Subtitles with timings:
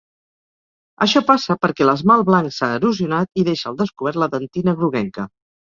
[1.07, 5.33] Això passa perquè l'esmalt blanc s'ha erosionat i deixa al descobert la dentina groguenca.